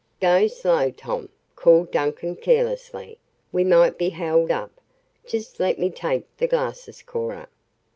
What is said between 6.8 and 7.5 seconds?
Cora."